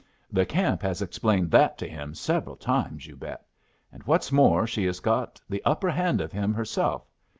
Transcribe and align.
The 0.31 0.47
camp 0.47 0.81
has 0.81 1.03
explained 1.03 1.51
that 1.51 1.77
to 1.77 1.87
him 1.87 2.15
several 2.15 2.55
times, 2.55 3.05
you 3.05 3.15
bet! 3.15 3.45
And 3.91 4.01
what's 4.05 4.31
more, 4.31 4.65
she 4.65 4.83
has 4.85 4.99
got 4.99 5.39
the 5.47 5.61
upper 5.63 5.91
hand 5.91 6.21
of 6.21 6.31
him 6.31 6.55
herself. 6.55 7.05